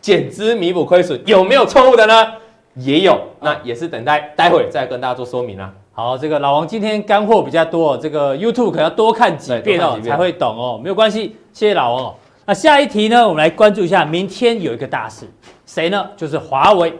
[0.00, 2.26] 减资弥补亏损有没有错误的呢？
[2.76, 5.72] 也有，那也是等待待会再跟大家做说明啊。
[5.92, 10.80] 好，这个老王今天干货比较多，这个 YouTube 可能要多看几遍哦，才会懂哦。
[10.82, 12.14] 没有关系，谢谢老王哦。
[12.46, 15.24] 那下一题呢，我们来关注一下，明天有一个大事，
[15.64, 16.04] 谁呢？
[16.16, 16.92] 就是华为。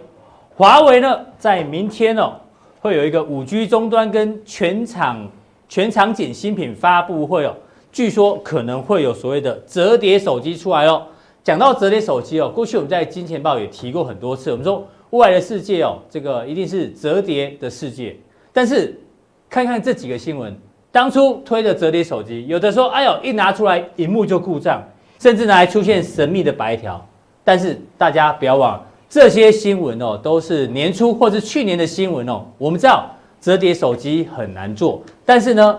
[0.57, 2.35] 华为呢，在明天哦，
[2.81, 5.29] 会有一个五 G 终端跟全场
[5.69, 7.53] 全场景新品发布会哦，
[7.91, 11.03] 据说可能会有所谓的折叠手机出来哦。
[11.43, 14.53] 讲到折叠手机哦，过去我们在金钱豹也提过很多次。
[14.53, 18.17] 我们说未来的世界哦，这个一定是折叠的世界。
[18.53, 19.01] 但是
[19.49, 20.57] 看看这几个新闻，
[20.91, 24.83] 当初推的折叠手机，有的说哎呦，一拿出来荧幕就故障，
[25.21, 27.01] 甚至呢还出现神秘的白条。
[27.45, 32.45] 但是大家不要忘了，这些新闻哦，都是年初或是去年的新闻哦。
[32.59, 33.09] 我们知道
[33.41, 35.79] 折叠手机很难做，但是呢，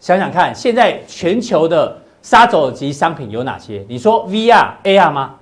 [0.00, 1.98] 想想看，现在全球的。
[2.22, 3.84] 杀手级商品有哪些？
[3.88, 5.34] 你说 VR、AR 吗？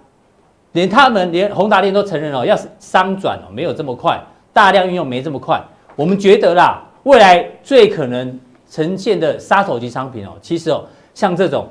[0.73, 4.21] 连他们连宏达电都承认哦，要是商转哦，没有这么快，
[4.53, 5.61] 大量运用没这么快。
[5.97, 8.39] 我们觉得啦，未来最可能
[8.71, 11.69] 呈现的杀手级商品哦，其实哦，像这种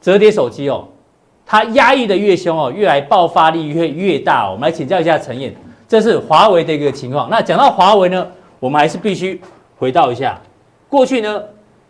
[0.00, 0.86] 折叠手机哦，
[1.46, 4.50] 它压抑的越凶哦，越来爆发力越越大。
[4.50, 5.54] 我们来请教一下陈彦，
[5.88, 7.30] 这是华为的一个情况。
[7.30, 8.26] 那讲到华为呢，
[8.60, 9.40] 我们还是必须
[9.78, 10.38] 回到一下
[10.88, 11.42] 过去呢。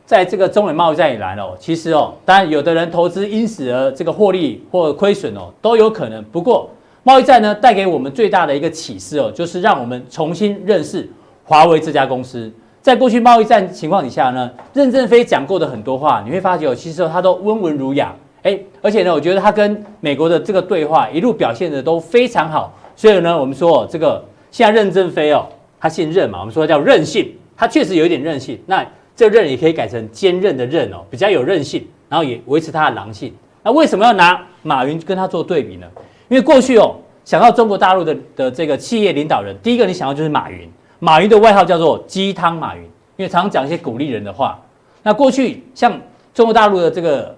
[0.06, 6.22] 在这个中美贸易战以来哦，其实哦，当然有的人投资因此而这个获利或亏损哦，都有可能。
[6.26, 6.70] 不过
[7.02, 11.08] 贸易战呢，带给我们最大的一个启示哦，就是让我们重新认识
[11.44, 12.50] 华为这家公司。
[12.80, 22.72] 在过去贸易战情况底下呢，任正非讲过的很多话，你会发觉哦，其实他都温文儒雅，诶，而且呢，我觉得他跟美国的这个对话一路表现的都非常好。
[22.94, 25.44] 所以呢，我们说这个现在任正非哦，
[25.80, 28.56] 他姓任嘛，我们说叫任性，他确实有一点任性。
[28.66, 28.86] 那
[29.16, 33.34] 这个韧也可以改成坚韧的韧哦，比较有韧性，然后也维持它的狼性。
[33.62, 35.86] 那为什么要拿马云跟他做对比呢？
[36.28, 40.70] 因为过去哦，想到中国大陆的的这个企业领导人，第一个你想到就是马云。
[40.98, 42.82] 马云的外号叫做鸡汤马云，
[43.16, 44.60] 因为常常讲一些鼓励人的话。
[45.02, 45.98] 那过去像
[46.34, 47.36] 中国大陆的这个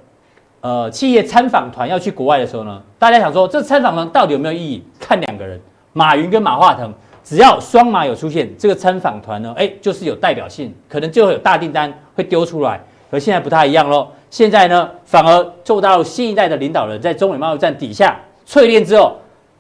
[0.60, 4.82] 呃企业参访团要去国外的时候呢，大家想说这参访团到底有没有意义？
[4.98, 5.60] 看两个人，
[5.92, 6.92] 马云跟马化腾。
[7.28, 12.80] 只要双马有出现，这个参访团呢，哎，就是有代表性，可能就会有大订单会丢出来。
[13.10, 14.08] 而现在不太一样喽。
[14.30, 19.14] 现在呢，反而中国大陆新一代的领导人，在中美贸易战底下淬炼之后，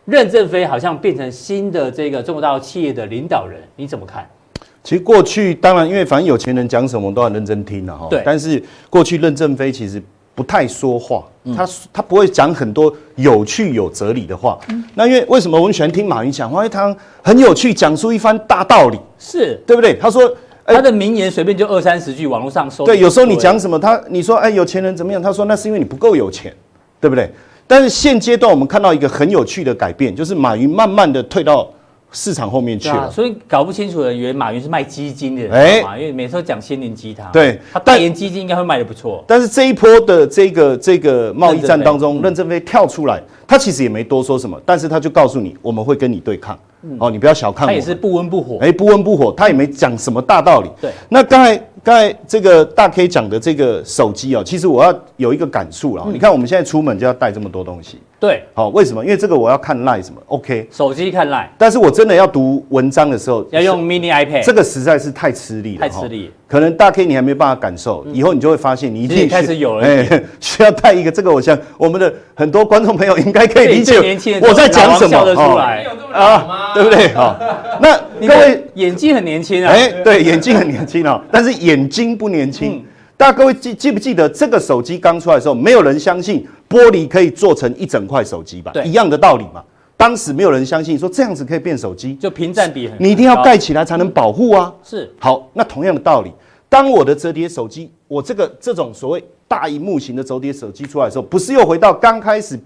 [0.06, 4.26] 任正非好像变成新的这个中国大陆企业的领导人，你怎么看？
[4.82, 8.06] 其实过去当然，因为反正有钱人讲什么都要认真听了哈。
[8.08, 8.22] 对。
[8.24, 10.02] 但是过去任正非其实
[10.38, 11.24] 不太说话，
[11.56, 14.56] 他他不会讲很多有趣有哲理的话。
[14.94, 16.58] 那因为为什么我们喜欢听马云讲话？
[16.58, 19.94] 因为他很有趣，讲出一番大道理，是对不对？
[19.94, 20.32] 他说。
[20.70, 22.84] 他的名言随便就二三十句，网络上搜。
[22.84, 25.22] 对，有时候你讲什么，他你说哎，有钱人怎么样？
[25.22, 26.54] 他说那是因为你不够有钱，
[27.00, 27.32] 对不对？
[27.66, 31.66] 但是现阶段我们看到一个很有趣的改变，就是马云慢慢的退到
[32.12, 33.10] 市场后面去了。
[33.10, 37.30] 所以搞不清楚的人以为马云是卖基金的，哎，因为每次都讲心灵鸡汤。
[37.32, 39.24] 对，他代言基金应该会卖的不错。
[39.26, 46.58] 但是这一波的这个这个贸易战当中，任正非跳出来，他其实也没多说什么，但是他就告诉你，我们会跟你对抗。
[46.98, 47.70] 哦，你不要小看我。
[47.70, 48.58] 他也是不温不火。
[48.60, 50.70] 哎，不温不火，他也没讲什么大道理。
[50.80, 50.90] 对。
[51.08, 56.06] 那刚才刚才这个大 K 讲的这个手机哦，其实我要有一个感触了。
[56.12, 57.98] 你看我们现在出门就要带这么多东西。
[58.20, 58.42] 对。
[58.54, 59.04] 好，为什么？
[59.04, 60.68] 因为这个我要看 Line 什么？OK。
[60.70, 61.48] 手机看 Line。
[61.56, 64.44] 但是我真的要读文章的时候，要用 Mini iPad。
[64.44, 65.80] 这个实在是太吃力了。
[65.80, 66.30] 太吃力。
[66.48, 69.84] 可能大 K 你还没办法感受，以后你就会发现你一定开始有了。
[69.84, 73.98] 哎， 需要带一个这个，我想我们的很多观众朋友应该可以理解
[74.40, 75.10] 我在讲什么。
[75.10, 77.08] 笑得出来啊，对不对？
[77.12, 77.38] 好。
[77.82, 77.94] 那
[78.26, 82.82] 各位眼睛很年轻啊，哎，对，眼睛很年轻啊，但是眼睛不年轻。
[83.18, 88.70] 大家各位记记不记得这个手机刚出来的时候，没有人相信玻璃可以做成一整块手机吧？
[88.72, 89.60] 对，一样的道理嘛。
[89.98, 94.72] 当时没有人相信说这样子可以变手机，就屏占比很，你一定要盖起来才能保护啊。
[94.84, 96.32] 是，好，那同样的道理，
[96.68, 102.56] 当我的折叠手机，我这个这种所谓大荧幕型的折叠手机出来的时候，不是又回到刚开始？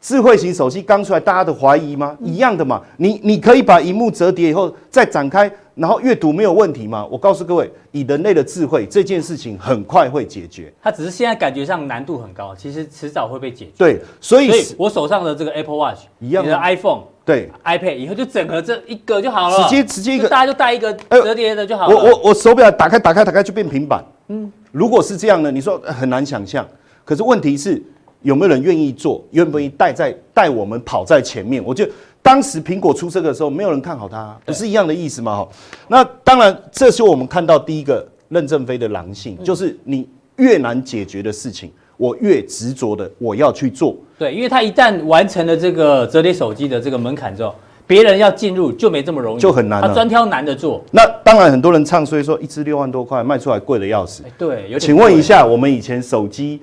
[0.00, 2.16] 智慧型手机刚出来，大家的怀疑吗？
[2.22, 2.80] 一样的嘛。
[2.98, 7.06] 你你可以把荧幕折叠以后再展开，然后阅读没有问题吗？
[7.10, 10.72] 我告诉各位，以人类的智慧，这件事情很快会解决。
[10.82, 13.72] 它只是现在感觉上难度很高，其实迟早会被解决。
[13.76, 21.94] 对，所以，所以我手上的这个 Apple Watch 一样，你的 iPhone 对 iPad 以后就整合这一个就好了，直接直接一个，大家就带一个折叠的就好了。
[21.94, 24.02] 我我我手表打开打开打开就变平板。
[24.28, 25.50] 嗯，如果是这样呢？
[25.50, 26.66] 你说很难想象，
[27.04, 27.82] 可是问题是。
[28.22, 29.24] 有没有人愿意做？
[29.32, 31.62] 愿不愿意带在带我们跑在前面？
[31.64, 31.92] 我觉得
[32.26, 35.36] 当时苹果出这个的时候，没有人看好它，不是一样的意思吗？
[35.36, 35.48] 哈，
[35.86, 43.96] 那当然，这是我们看到第一个任正非的狼性，就是你越难解决的事情，我越执着的我要去做。
[44.18, 47.54] 对，因为他一旦完成了这个折叠手机的这个门槛之后，
[47.86, 49.80] 别人要进入就没这么容易，就很难。
[49.80, 50.82] 他专挑难的做。
[50.90, 54.24] 那当然，很多人唱衰说一支六万多块卖出来贵的要死。
[54.36, 56.60] 对，请问一下，我们以前手机。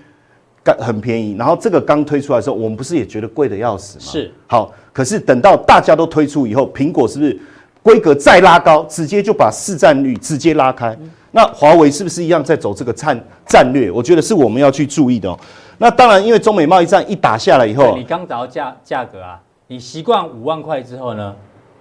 [0.65, 4.05] 刚很便宜，然后这个刚推出来的时候，我们不是也觉得贵的要死吗？
[4.05, 4.31] 是。
[4.47, 7.37] 好，可是等到大家都推出以后，苹果是不是
[7.81, 10.95] 规格再拉高，直接就把市占率直接拉开？
[11.01, 13.91] 嗯、那华为是不是一样在走这个战战略？
[13.91, 15.37] 我觉得是我们要去注意的哦。
[15.79, 21.35] 那当然，因为中美贸易战一打下来以后，你刚找到价价格啊，你习惯五万块之后呢？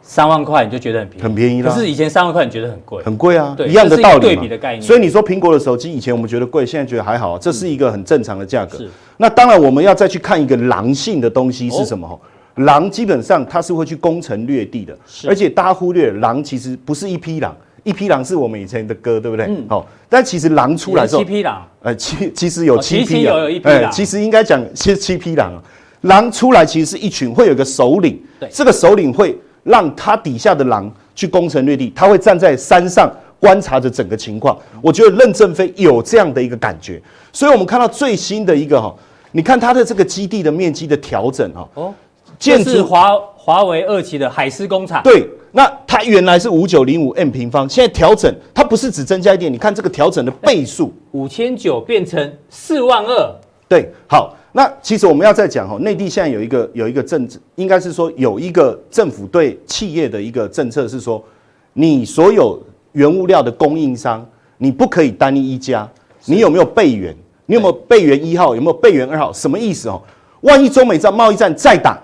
[0.04, 1.70] 三万块你就觉得很便宜，很便宜了。
[1.70, 4.20] 可是以前三万块你觉得很贵，很贵啊，对，一样的道理嘛。
[4.20, 4.82] 对比的概念。
[4.82, 8.78] 所以你说苹果的手机以前我们觉得贵，现在觉得还好，这是一个很正常的价格。
[8.78, 8.90] 是。
[9.16, 12.20] 那当然我们要再去看一个狼性的东西是什么？
[12.56, 19.46] 狼基本上它是会去攻城略地的，而且大家忽略狼其实不是一匹狼，一匹狼是我们以前的歌，对不对？
[19.46, 19.64] 嗯。
[19.68, 21.66] 好，但其实狼出来之后，七匹狼。
[21.82, 23.90] 呃，其其实有七匹狼，有有一匹狼。
[23.90, 25.52] 其实应该讲是七匹狼。
[26.02, 28.20] 狼出来其实是一群，会有个首领。
[28.40, 28.48] 对。
[28.52, 29.38] 这个首领会。
[29.64, 34.58] 让他底下的狼去攻城略地，他会站在山上观察着整个情况。
[34.82, 37.00] 我觉得任正非有这样的一个感觉，
[37.32, 38.92] 所以我们看到最新的一个哈，
[39.30, 41.68] 你看他的这个基地的面积的调整哈。
[41.74, 41.94] 哦，
[42.42, 45.00] 建筑华华为二期的海思工厂。
[45.04, 53.34] 对，那它原来是五九零五 M 平方，现在调整，它不是只增加一点，你看这个调整的倍数，五千九变成四万二。
[53.68, 54.34] 对，好。
[54.54, 61.24] 那其实我们要再讲哈，内地现在有一个有一个政治，应该是说有一个政府对企业的一个政策是说，
[61.72, 62.60] 你所有
[62.92, 64.26] 原物料的供应商，
[64.58, 65.88] 你不可以单一一家，
[66.26, 67.16] 你有没有备援？
[67.46, 68.54] 你有没有备援一号？
[68.54, 69.32] 有没有备援二号？
[69.32, 70.02] 什么意思哦？
[70.42, 71.98] 万一中美战贸易战再打，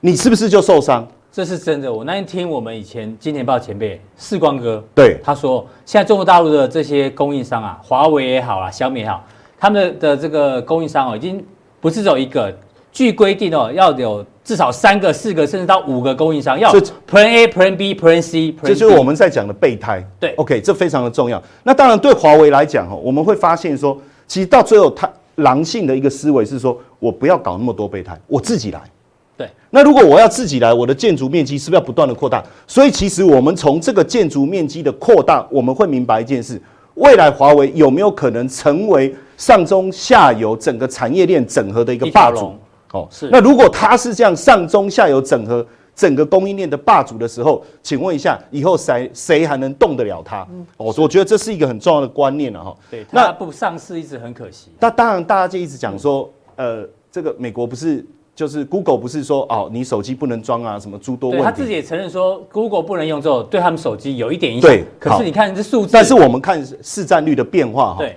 [0.00, 1.06] 你是不是就受伤？
[1.32, 1.92] 这是真的。
[1.92, 9.24] 我那天听我们以前金钱豹前辈世光哥对他说，现在中国大陆的这些供应商啊，华为也好啊，小米也好。
[9.58, 11.44] 他们的这个供应商哦，已经
[11.80, 12.56] 不是只有一个，
[12.92, 16.72] 据规定哦，要有至少三个、四个，甚至到五个供应商，要
[17.10, 18.54] Plan A、Plan B、Plan C。
[18.62, 20.04] 这就是我们在讲的备胎。
[20.20, 21.42] 对，OK，这非常的重要。
[21.64, 28.80] 那当然，对华为来讲哦，我们会发现说，其实到最后，他狼性的一个思维是说，我不要搞那么多备胎，我自己来。
[29.38, 29.48] 对。
[29.70, 32.44] 那如果我要自己来，我的建筑面积是不是要不断的扩大？
[32.66, 36.60] 所以，其实我们从这个建筑面积的扩大，我们会明白一件事。
[36.94, 42.52] 未来华为有没有可能成为上中下游整个产业链整合的一个霸主？
[42.92, 43.28] 哦，是。
[43.30, 50.40] 那如果它是这样上中下游整合整个供应链的霸主的时候，请问一下，以后谁谁还能动得了它？
[50.78, 52.74] 哦，我觉得这是一个很重要的观念了哈。
[52.90, 54.72] 对，那不上市一直很可惜。
[54.80, 58.04] 那当然，大家就一直讲说，呃，这个美国不是。
[58.38, 61.44] 就是 Google 不是说哦，你手机不能装啊，什么诸多问题。
[61.44, 64.70] 他自己也承认说，Google 不能用之后，对他们手机有一点影响。
[64.70, 65.90] 对，可是你看这数字。
[65.92, 67.98] 但是我们看市占率的变化哈。
[67.98, 68.16] 对。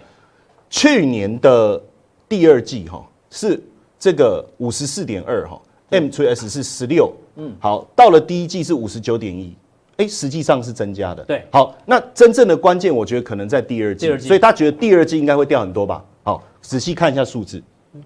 [0.70, 1.82] 去年的
[2.30, 3.60] 第二季哈是
[3.98, 7.12] 这个五十四点二哈，M 除 S 是十六。
[7.38, 7.52] 嗯。
[7.60, 9.56] 好，到了第一季是五十九点一，
[9.98, 11.24] 哎，实际上是增加的。
[11.24, 11.44] 对。
[11.52, 14.06] 好，那真正的关键，我觉得可能在第二季。
[14.06, 14.28] 第二季。
[14.28, 16.06] 所以他觉得第二季应该会掉很多吧？
[16.22, 17.60] 好，仔细看一下数字，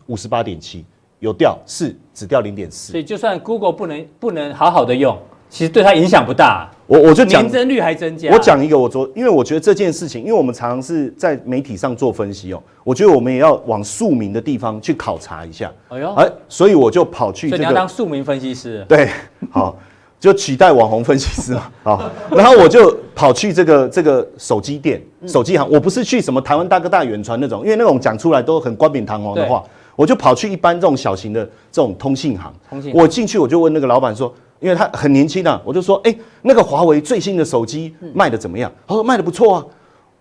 [0.06, 0.86] 五十八点七。
[1.26, 5.18] 有掉是只掉零点四，所以就算 Google 不能不能好好的用，
[5.50, 6.70] 其实对它影响不大。
[6.86, 8.32] 我我就讲年增率还增加。
[8.32, 15.72] 我讲一个，我昨因为我觉得这件事情，因为我们常常是在媒体上做分析哦，我觉得我们也要往庶民的地方去考察一下。
[15.90, 18.86] 哎呦，哎，所以我就跑去、你要当庶民分析师。
[18.88, 19.10] 对，
[19.50, 19.76] 好，
[20.20, 21.72] 就取代网红分析师嘛。
[21.82, 29.64] 好，然后我就跑去这个这个手机店、手机行，我不是去什么台湾大哥大、远传那种，因为那种讲出来都很冠冕堂皇的话。
[29.96, 38.72] 我就跑去一般这种小型的这种通信行，通信行我进去我就问那个老板说，因为他很年轻啊，我就说，哎、欸，那个华为最新的手机卖的怎么样？
[38.88, 39.66] 他说卖的不错啊。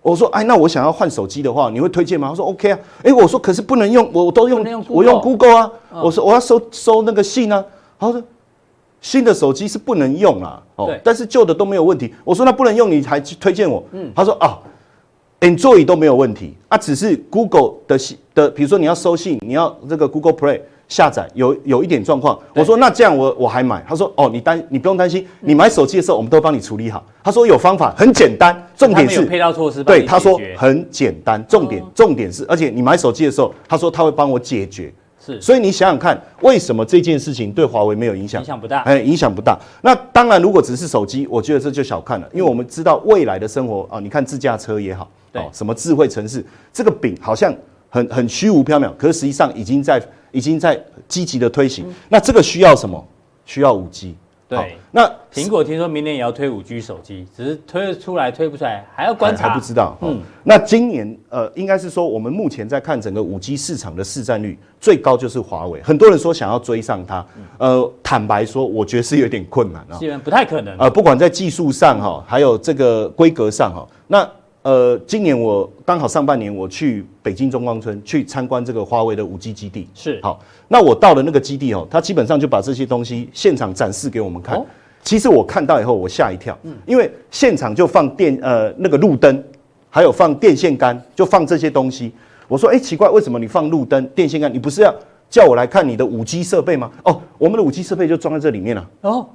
[0.00, 2.28] 我说，哎，那我想要换手机的话，你会推荐吗？
[2.28, 2.78] 他说 OK 啊。
[2.98, 5.70] 哎、欸，我说可是不能用，我都用，用我用 Google 啊。
[5.90, 7.64] 哦、我说我要收收那个信啊。
[7.98, 8.22] 他说
[9.00, 10.62] 新的手机是不能用啊。
[10.76, 12.14] 哦，但是旧的都没有问题。
[12.22, 13.82] 我说那不能用，你还推荐我？
[13.92, 14.58] 嗯，他说啊。
[15.44, 17.98] Android 都没有问题啊，只是 Google 的
[18.34, 22.38] 的，比如说你要收信，你要这个 Google Play 下载有有一点状况。
[22.54, 23.84] 我说那这样我我还买。
[23.86, 27.04] 他说哦，你担你不用担心，你买手机的时候我们都帮你处理好。
[27.22, 29.84] 他说有方法，很简单，重点是配套措施。
[29.84, 34.90] 对，他说很简单，重点重点是，而且你买手机的时候，他说他会帮我解决。
[35.20, 38.40] 是，所以你想想看，为什么这件事情对华为没有影响？
[38.40, 39.58] 影响不大，哎，影响不大。
[39.82, 45.06] 那当然，如果只是手机，我觉得这就小看了，因为我们知道未来的生活啊，你看自驾车也好。
[45.34, 46.44] 哦，什么智慧城市？
[46.72, 47.54] 这个饼好像
[47.88, 51.86] 很很虚无缥缈，可是实际上已经在已经在积极的推行。
[51.88, 53.04] 嗯、那这个需要什么？
[53.44, 54.14] 需要五 G。
[54.46, 59.96] 对，那苹果听说明年也要推五 G 手机，只是推出来推不出来，还要观察，还不知道。
[60.02, 67.26] 嗯，那今年呃，应该是说我们目前在看整个五 G 市场的市占率最高就是华为，很多人说想要追上它，
[67.58, 70.76] 呃，坦白说，我觉得是有点困难啊，基本不太可能。
[70.78, 74.28] 呃，不管在技术上哈，还有这个规格上哈，那。
[74.64, 80.40] 呃，今年我刚好上半年我去北京中关村去参观这个华为的五 G 基地，是好。
[80.68, 84.56] 那我到了那个基地哦，他基本上就把这些东西现场展示给我们看。
[84.56, 84.64] 哦、
[85.02, 89.44] 其实我看到以后我吓一跳，嗯，因为现场就放电呃那个路灯，
[89.90, 92.10] 还有放电线杆，就放这些东西。
[92.48, 94.50] 我说哎、欸、奇怪，为什么你放路灯、电线杆？
[94.50, 94.94] 你不是要
[95.28, 96.90] 叫我来看你的五 G 设备吗？
[97.04, 98.90] 哦，我们的五 G 设备就装在这里面了。
[99.02, 99.28] 哦。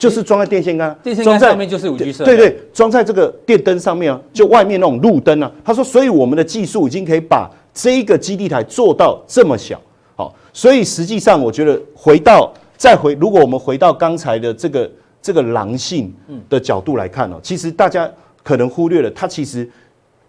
[0.00, 2.34] 就是装在电线杆，电线杆上面就是五 G 设备。
[2.34, 5.52] 对对，装在这个电灯上面啊，就外面那种路灯啊。
[5.62, 9.78] 他说，所以我们的技术已经可以把这一个基地台做到这么小。
[10.16, 16.10] 好，所以实际上我觉得回到再回，如果我们回到刚才的这个这个狼性
[16.48, 18.10] 的角度来看哦，其实大家
[18.42, 19.68] 可能忽略了，它其实。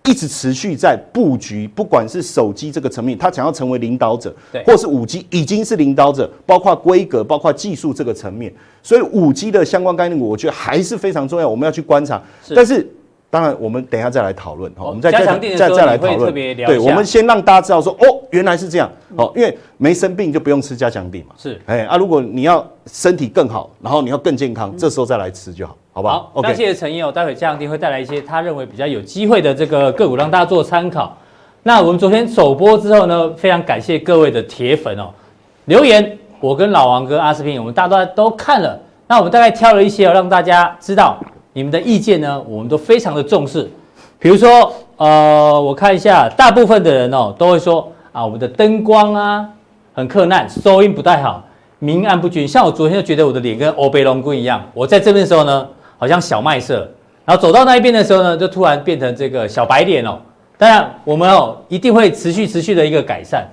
[0.03, 12.21] 一直持续在布局，不管是手机这个层面，他想要成为领导者，对，或是五 G 已经是领导者，包括规格、包括技术这个层面，所以五 G 的相关概念股，我觉得还是非常重要，我们要去观察。
[12.43, 12.89] 是但是，
[13.29, 16.33] 当然我们等一下再来讨论哈，我们再再再再来讨论。
[16.33, 21.35] 对，我们先让大家知道说，哦，原来是这样，哦，因为没生病就不用吃加强錠嘛。
[21.37, 25.77] 是，哎啊，如果你要身体更好，然后你要更健康，这时候再来吃就好。
[25.93, 27.11] 好吧，好，谢谢陈燕哦。
[27.11, 31.17] 待会加强錠会带来一些他认为比较有机会的这个个股，让大家做参考。
[31.63, 35.09] 那我们昨天首播之后呢，非常感谢各位的铁粉哦，
[35.65, 38.79] 留言，我跟老王跟阿司匹林，我们大家都看了。
[39.05, 41.17] 那我们大概挑了一些哦，让大家知道
[41.51, 43.69] 你们的意见呢，我们都非常的重视。
[44.17, 49.45] 比如说，呃，我看一下，大部分的人哦都会说啊，我们的灯光啊
[49.93, 51.43] 很克难，收音不太好，
[51.79, 52.47] 明暗不均。
[52.47, 55.67] 像我昨天就觉得我的脸跟欧贝龙君一样，我在这边的时候呢。
[56.01, 56.79] 好像小麦色，
[57.23, 60.17] 然后走到那一边的时候呢，就突然变成这个小白脸哦。
[60.57, 63.47] 当然，我们哦一定会持续持续的一个改善。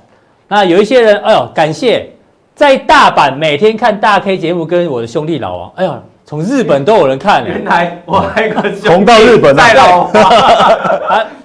[0.48, 2.10] 那有一些人，哎呦，感谢
[2.54, 5.94] 在大阪每天看大 K 节目，跟我的兄弟老王，哎呦，
[6.24, 7.44] 从日本都有人看。
[7.44, 10.10] 原来我还有个红到日本来了。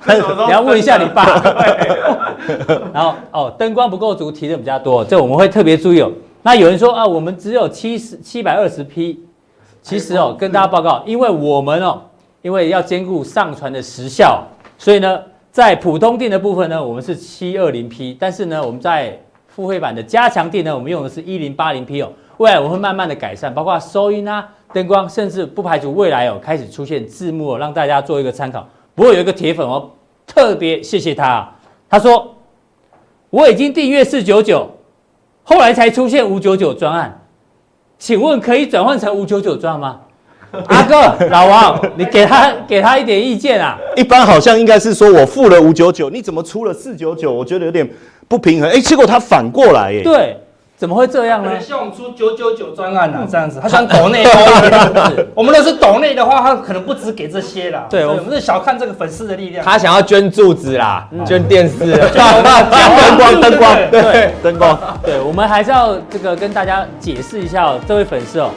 [0.48, 1.26] 你要问一下你爸。
[2.94, 6.10] 然后哦，灯光不够足，提的比较多，这我们会特别注意哦。
[6.42, 9.20] 那有人说啊，我们只有七十七百二十 P。
[9.84, 12.02] 其实哦，跟大家报告，因为我们哦，
[12.42, 14.42] 因为要兼顾上传的时效，
[14.78, 15.22] 所以呢，
[15.52, 22.10] 在普通錠的部分呢，我们是七二零 P，但是呢，我们在付费版的加强錠呢，我们用的是一零八零 P 哦。
[22.38, 28.68] 未来我们会慢慢的改善，包括收音啊、灯光，甚至不排除未来哦开始出现字幕哦，让大家做一个参考。
[28.96, 29.92] 不过有一个铁粉哦，
[30.26, 31.56] 特别谢谢他啊，
[31.90, 32.34] 他说
[33.30, 34.68] 我已经订阅四九九，
[35.44, 37.22] 后来才出现五九九专案，
[38.04, 39.98] 请问可以转换成五九九赚吗？
[40.68, 43.78] 阿哥，老王，你给他给他一点意见啊。
[43.96, 47.32] 一般好像应该是说我付了五九九，你怎么出了四九九？
[47.32, 47.90] 我觉得有点
[48.28, 48.70] 不平衡。
[48.70, 50.04] 哎，结果他反过来耶。
[50.04, 50.36] 对。
[50.84, 51.58] 怎么会这样呢？
[51.62, 54.26] 希望出九九九专案啊，这样子， 他想抖内。
[55.34, 57.86] 我们那是抖内的话，他可能不止给这些啦。
[57.90, 59.64] 对，我们是小看这个粉丝的力量。
[59.64, 61.78] 他想要捐柱子啦，捐电视，
[62.12, 64.78] 灯光，灯光，对，灯光。
[65.02, 68.50] 对，我们还是要这个跟大家解释一下哦，这位粉丝哦，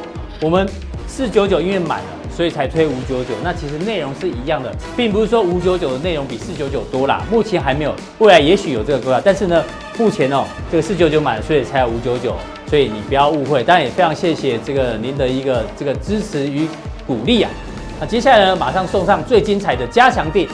[0.43, 0.69] 我们
[1.07, 2.05] 四九九因为满了，
[2.37, 3.31] 所以才推五九九。
[3.43, 7.23] 那其实内容是一样的，并不是说五九九的内容比四九九多啦。
[7.31, 9.65] 目前还没有，未来也许有这个规划，但是呢。
[9.99, 12.37] 目前哦，这个四九九满，所以才有五九九，
[12.69, 13.65] 所以你不要误会。
[13.65, 16.69] 当然也非常谢谢这个您的一个这个支持与
[17.07, 17.51] 鼓励啊。
[17.99, 20.47] 那接下来呢，马上送上最精彩的加强电，